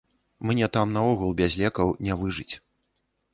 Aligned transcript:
Мне 0.51 0.69
там 0.77 0.95
наогул 0.95 1.35
без 1.41 1.59
лекаў 1.65 1.93
не 2.09 2.17
выжыць. 2.23 2.49